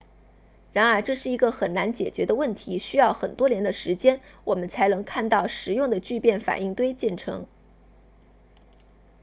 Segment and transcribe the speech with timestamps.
[0.73, 7.45] 然而这是一个很难解决的问题需要很多年的时间我们才能看到实用的聚变反应堆建成